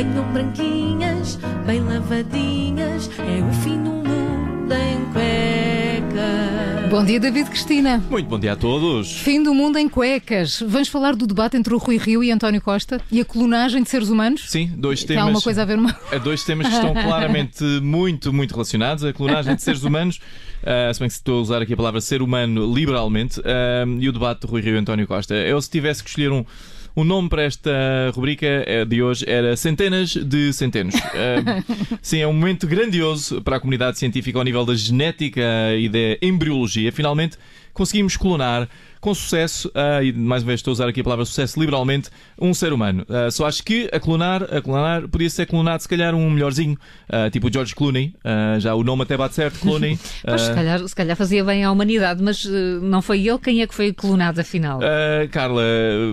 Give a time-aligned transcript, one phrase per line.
[0.00, 6.90] Venham branquinhas, bem lavadinhas, é o fim do mundo em cuecas.
[6.90, 8.02] Bom dia, David Cristina.
[8.08, 9.12] Muito bom dia a todos.
[9.12, 10.64] Fim do mundo em cuecas.
[10.66, 13.90] Vamos falar do debate entre o Rui Rio e António Costa e a clonagem de
[13.90, 14.50] seres humanos?
[14.50, 15.24] Sim, dois Tem temas.
[15.24, 15.94] alguma coisa a ver uma...
[16.10, 19.04] É dois temas que estão claramente muito, muito relacionados.
[19.04, 20.18] A clonagem de seres humanos,
[20.64, 24.08] ah, se bem que estou a usar aqui a palavra ser humano liberalmente, ah, e
[24.08, 25.34] o debate do Rui Rio e António Costa.
[25.34, 26.42] Eu, se tivesse que escolher um.
[26.94, 27.70] O nome para esta
[28.14, 30.94] rubrica eh, de hoje era Centenas de Centenos.
[30.96, 31.62] Ah,
[32.02, 35.40] sim, é um momento grandioso para a comunidade científica ao nível da genética
[35.78, 36.90] e da embriologia.
[36.90, 37.36] Finalmente
[37.72, 38.68] conseguimos clonar
[39.00, 42.10] com sucesso, ah, e mais uma vez estou a usar aqui a palavra sucesso liberalmente,
[42.38, 43.04] um ser humano.
[43.08, 46.76] Ah, só acho que a clonar, a clonar, podia ser clonado se calhar um melhorzinho,
[47.08, 48.14] ah, tipo o George Clooney.
[48.58, 49.98] Já o nome até bate certo, Clooney.
[50.22, 52.44] Pois, se calhar, se calhar fazia bem à humanidade, mas
[52.82, 54.78] não foi ele quem é que foi clonado, afinal.
[54.78, 55.62] Uh, Carla,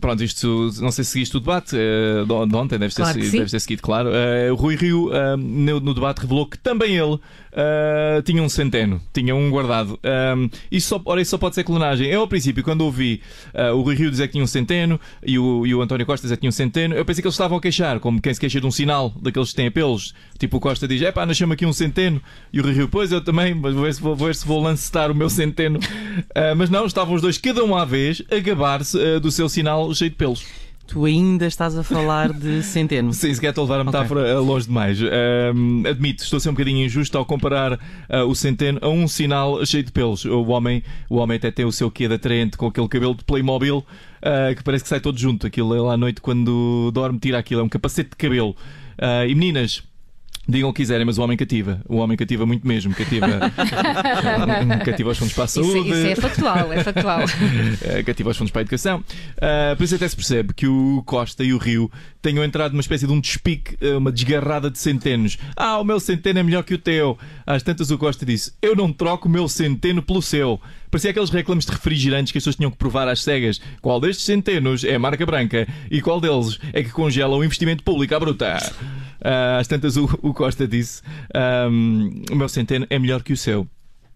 [0.00, 3.30] pronto, isto não sei se seguiste o debate uh, de ontem, deves ter, Claro se-
[3.30, 4.08] deves ter seguido, claro.
[4.10, 8.48] Uh, o Rui Rio, uh, no, no debate, revelou que também ele uh, tinha um
[8.48, 9.98] centeno, tinha um guardado.
[10.36, 12.08] Um, isso só, ora, isso só pode ser clonagem.
[12.08, 13.22] Eu, ao princípio, quando ouvi
[13.54, 16.26] uh, o Rui Rio dizer que tinha um centeno e o, e o António Costa
[16.26, 18.38] dizer que tinha um centeno, eu pensei que eles estavam a queixar, como quem se
[18.38, 20.14] queixa de um sinal daqueles que têm apelos.
[20.38, 22.20] Tipo, o Costa diz: é pá, nasceu-me aqui um centeno.
[22.52, 24.46] E o Rui Rio, pois eu também, mas vou ver se vou, vou ver se
[24.46, 25.78] vou lancetar o meu centeno.
[25.78, 29.48] Uh, mas não, estavam os dois, cada um à vez, a gabar-se uh, do seu
[29.48, 30.44] sinal cheio de pelos.
[30.88, 33.12] Tu ainda estás a falar de centeno.
[33.12, 34.98] Sim, se quer te levar a metáfora uh, longe demais.
[35.02, 39.06] Um, admito, estou a ser um bocadinho injusto ao comparar uh, o centeno a um
[39.06, 40.24] sinal cheio de pelos.
[40.24, 43.22] O homem, o homem até tem o seu quê de atraente com aquele cabelo de
[43.22, 45.46] Playmobil uh, que parece que sai todo junto.
[45.46, 48.56] Aquilo ele à noite quando dorme tira aquilo, é um capacete de cabelo.
[48.98, 49.82] Uh, e meninas.
[50.50, 51.82] Digam o que quiserem, mas o homem cativa.
[51.86, 52.94] O homem cativa muito mesmo.
[52.94, 53.26] Cativa,
[54.82, 55.90] cativa os fundos para a Isso, saúde.
[55.90, 57.20] isso é factual, é factual.
[58.06, 59.04] cativa os fundos para a educação.
[59.40, 61.90] Ah, por isso até se percebe que o Costa e o Rio
[62.22, 65.36] tenham entrado numa espécie de um despique, eh, uma desgarrada de centenos.
[65.54, 67.18] Ah, o meu centeno é melhor que o teu.
[67.46, 70.58] Às tantas o Costa disse: Eu não troco o meu centeno pelo seu.
[70.90, 73.60] Parecia aqueles reclames de refrigerantes que as pessoas tinham que provar às cegas.
[73.82, 78.14] Qual destes centenos é marca branca e qual deles é que congela o investimento público
[78.14, 78.56] à bruta?
[79.22, 81.02] Ah, às tantas o, o Costa disse:
[81.34, 83.68] ahm, O meu centeno é melhor que o seu.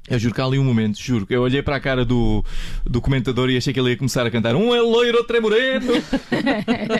[0.08, 1.26] Eu juro que há ali um momento, juro.
[1.30, 2.44] Eu olhei para a cara do,
[2.84, 5.40] do comentador e achei que ele ia começar a cantar Um é loiro, outro é
[5.40, 5.92] moreno.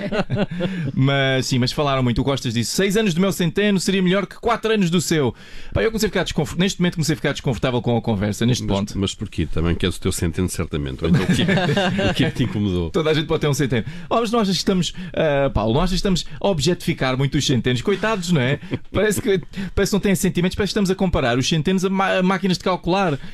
[0.94, 2.20] mas sim, mas falaram muito.
[2.20, 5.34] O Costas disse: Seis anos do meu centeno seria melhor que quatro anos do seu.
[5.72, 6.62] Pá, eu comecei a ficar desconfortável.
[6.62, 8.98] Neste momento comecei a ficar desconfortável com a conversa, neste Mas, ponto.
[8.98, 9.46] mas porquê?
[9.46, 11.04] Também queres o teu centeno, certamente.
[11.04, 12.90] Ou então o que, é- o que é que te incomodou?
[12.90, 13.84] Toda a gente pode ter um centeno.
[14.08, 17.82] Oh, mas que estamos, ah, Paulo, que estamos a objetificar muito os centenos?
[17.82, 18.60] Coitados, não é?
[18.92, 19.40] Parece que,
[19.74, 22.22] parece que não têm sentimentos, parece que estamos a comparar os centenos a, ma- a
[22.22, 22.91] máquinas de calcular.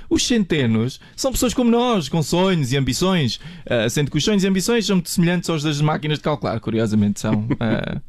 [0.09, 4.45] Os centenos são pessoas como nós, com sonhos e ambições, ah, sendo que os sonhos
[4.45, 7.47] e ambições são muito semelhantes aos das máquinas de calcular, curiosamente são.
[7.61, 8.01] ah,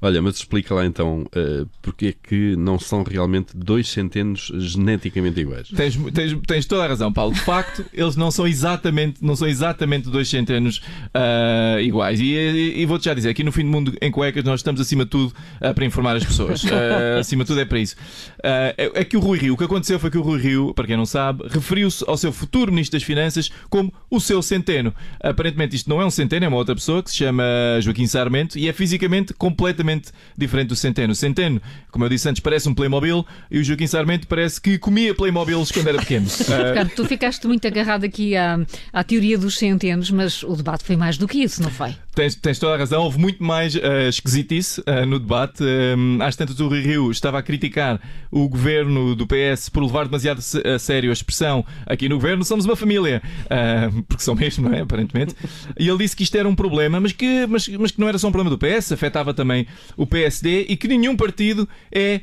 [0.00, 5.40] Olha, mas explica lá então eh, porque é que não são realmente dois centenos geneticamente
[5.40, 5.68] iguais.
[5.68, 7.32] Tens, tens, tens toda a razão, Paulo.
[7.32, 10.82] De facto, eles não são exatamente, não são exatamente dois centenos
[11.12, 12.20] ah, iguais.
[12.20, 14.80] E, e- e vou-te já dizer, aqui no fim do mundo em cuecas, nós estamos
[14.80, 16.62] acima de tudo ah, para informar as pessoas.
[17.18, 17.96] Acima de tudo é para isso.
[18.42, 20.86] É, é que o Rui Rio, o que aconteceu foi que o Rui Rio, para
[20.86, 24.94] quem não sabe, referiu-se ao seu futuro Ministro das Finanças como o seu centeno.
[25.22, 27.44] Aparentemente isto não é um centeno, é uma outra pessoa que se chama
[27.80, 31.12] Joaquim Sarmento e é fisicamente completamente diferente do centeno.
[31.12, 31.60] O centeno,
[31.90, 35.70] como eu disse antes, parece um Playmobil e o Joaquim Sarmento parece que comia Playmobils
[35.70, 36.26] quando era pequeno.
[36.68, 38.58] Ricardo, tu ficaste muito agarrado aqui à,
[38.90, 41.94] à teoria dos centenos, mas o debate foi mais do que isso, não foi?
[42.14, 45.64] Tens, tens toda a razão, houve muito mais uh, esquisitice uh, no debate.
[45.64, 50.04] Um, às tantas, o Rui Rio estava a criticar o governo do PS por levar
[50.04, 54.68] demasiado a sério a expressão aqui no governo somos uma família, uh, porque são mesmo,
[54.68, 54.82] não é?
[54.82, 55.34] Aparentemente.
[55.76, 58.16] E ele disse que isto era um problema, mas que, mas, mas que não era
[58.16, 59.66] só um problema do PS, afetava também
[59.96, 62.20] o PSD e que nenhum partido é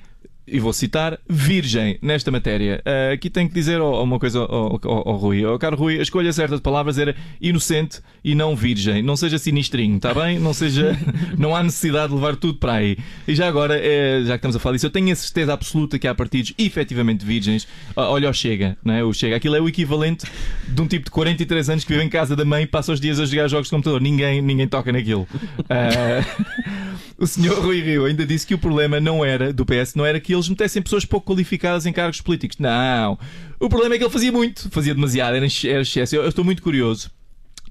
[0.48, 2.82] e vou citar, virgem nesta matéria.
[2.86, 5.46] Ah, aqui tenho que dizer oh, uma coisa ao, ao, ao Rui.
[5.46, 9.02] Oh, caro Rui, a escolha certa de palavras era inocente e não virgem.
[9.02, 10.40] Não seja sinistrinho, está bem?
[10.40, 10.98] Não seja.
[11.38, 12.98] não há necessidade de levar tudo para aí.
[13.28, 15.98] E já agora, eh, já que estamos a falar disso, eu tenho a certeza absoluta
[15.98, 17.68] que há partidos efetivamente virgens.
[17.96, 19.04] Ah, olha o Chega, não é?
[19.04, 19.36] O Chega.
[19.36, 20.26] Aquilo é o equivalente
[20.68, 23.00] de um tipo de 43 anos que vive em casa da mãe e passa os
[23.00, 24.02] dias a jogar jogos de computador.
[24.02, 25.28] Ninguém, ninguém toca naquilo.
[25.70, 26.26] Ah,
[27.22, 30.20] O senhor Rui Rio ainda disse que o problema não era do PS, não era
[30.20, 32.58] que eles metessem pessoas pouco qualificadas em cargos políticos.
[32.58, 33.16] Não.
[33.60, 36.16] O problema é que ele fazia muito, fazia demasiado, era, excesso.
[36.16, 37.12] Eu, eu estou muito curioso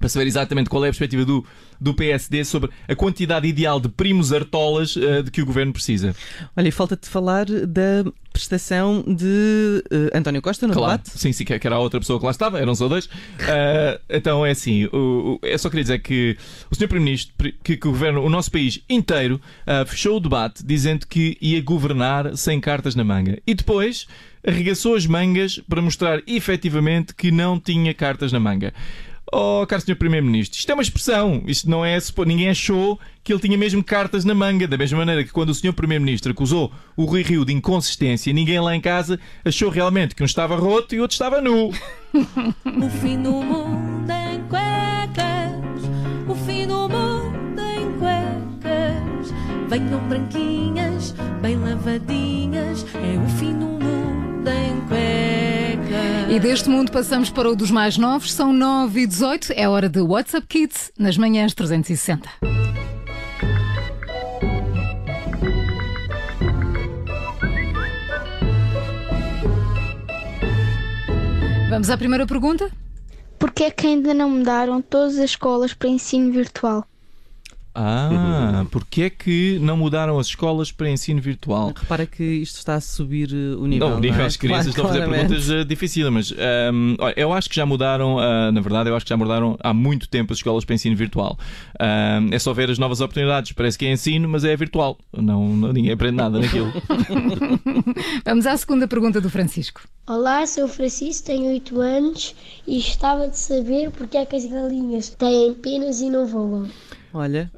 [0.01, 1.45] para saber exatamente qual é a perspectiva do,
[1.79, 6.15] do PSD sobre a quantidade ideal de primos artolas uh, de que o governo precisa.
[6.57, 8.03] Olha, falta-te falar da
[8.33, 10.97] prestação de uh, António Costa no claro.
[10.97, 11.19] debate.
[11.19, 13.05] Sim, sim, que era a outra pessoa que lá estava, eram só dois.
[13.05, 16.35] Uh, então é assim, o, o, eu só queria dizer que
[16.71, 16.87] o Sr.
[16.87, 17.33] Primeiro-Ministro,
[17.63, 19.39] que, que, o governo, o nosso país inteiro,
[19.85, 23.39] fechou o debate dizendo que ia governar sem cartas na manga.
[23.45, 24.07] E depois
[24.45, 28.73] arregaçou as mangas para mostrar efetivamente que não tinha cartas na manga.
[29.33, 29.95] Oh, caro Sr.
[29.95, 31.41] Primeiro-Ministro, isto é uma expressão.
[31.47, 31.97] Isto não é.
[32.25, 34.67] Ninguém achou que ele tinha mesmo cartas na manga.
[34.67, 35.73] Da mesma maneira que quando o Sr.
[35.73, 40.25] Primeiro-Ministro acusou o Rui Rio de inconsistência, ninguém lá em casa achou realmente que um
[40.25, 41.69] estava roto e outro estava nu.
[42.13, 45.81] o fim do mundo em cuecas.
[46.27, 49.33] O fim do mundo em cuecas.
[49.69, 50.50] Venham branquinhas,
[56.31, 59.89] E deste mundo passamos para o dos mais novos, são 9 e 18, é hora
[59.89, 62.29] de WhatsApp Kids nas manhãs 360.
[71.69, 72.71] Vamos à primeira pergunta?
[73.37, 76.87] Porquê é que ainda não mudaram todas as escolas para ensino virtual?
[77.73, 81.71] Ah, porque é que não mudaram as escolas para ensino virtual?
[81.75, 83.89] Repara que isto está a subir eh, o nível.
[83.89, 84.27] Não, o nível não é?
[84.27, 87.65] as crianças claro, estão a fazer perguntas uh, difíceis, mas um, eu acho que já
[87.65, 90.75] mudaram, uh, na verdade, eu acho que já mudaram há muito tempo as escolas para
[90.75, 91.39] ensino virtual.
[91.79, 94.97] Um, é só ver as novas oportunidades, parece que é ensino, mas é virtual.
[95.15, 96.73] Não, não ninguém aprende nada naquilo.
[98.25, 99.81] Vamos à segunda pergunta do Francisco.
[100.05, 102.35] Olá, sou o Francisco, tenho 8 anos
[102.67, 106.67] e gostava de saber porque é que as galinhas têm penas e não voam.
[107.13, 107.51] Olha,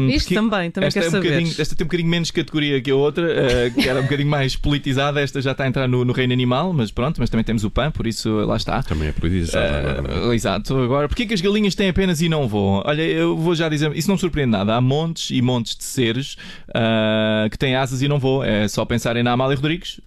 [0.00, 1.60] um, isto também, também esta quer é um saber.
[1.60, 4.56] Esta tem um bocadinho menos categoria que a outra, uh, que era um bocadinho mais
[4.56, 5.20] politizada.
[5.20, 7.70] Esta já está a entrar no, no, reino animal, mas pronto, mas também temos o
[7.70, 8.82] PAN, por isso lá está.
[8.82, 10.02] Também é politizado.
[10.02, 10.76] Uh, exato.
[10.78, 12.82] Agora, porquê que as galinhas têm apenas e não voam?
[12.84, 14.74] Olha, eu vou já dizer, isso não me surpreende nada.
[14.74, 16.34] Há montes e montes de seres
[16.70, 18.42] uh, que têm asas e não voam.
[18.42, 20.00] É só pensarem na Amália Rodrigues.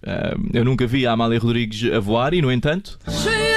[0.52, 2.98] eu nunca vi a Amália Rodrigues a voar e, no entanto.
[3.22, 3.51] Cheia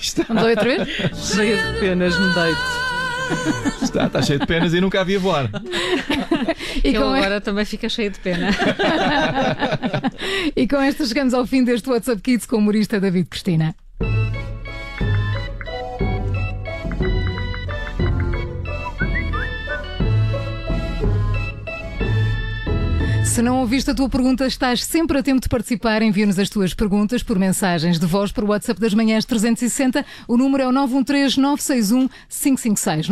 [0.00, 0.24] Está.
[0.28, 0.88] Vamos outra vez?
[1.34, 2.82] Cheia de penas, me deito.
[3.82, 5.50] Está, está cheio de penas e nunca havia voar.
[6.84, 8.50] E agora também fica cheio de pena.
[10.56, 13.74] e com esta chegamos ao fim deste WhatsApp Kids com o humorista David Cristina.
[23.32, 26.02] Se não ouviste a tua pergunta, estás sempre a tempo de participar.
[26.02, 30.04] Envia-nos as tuas perguntas por mensagens de voz para o WhatsApp das Manhãs 360.
[30.28, 33.08] O número é o 913-961-556.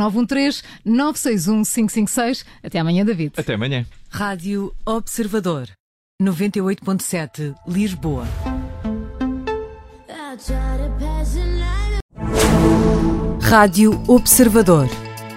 [0.85, 2.45] 913-961-556.
[2.63, 3.33] Até amanhã, David.
[3.35, 3.87] Até amanhã.
[4.11, 5.71] Rádio Observador.
[6.23, 8.27] 98.7 Lisboa.
[13.41, 14.87] Rádio Observador.